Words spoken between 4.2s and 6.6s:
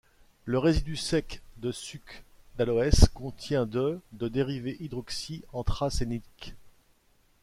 dérivés hydroxy-anthracéniques.